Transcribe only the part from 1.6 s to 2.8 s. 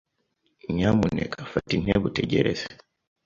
intebe utegereze.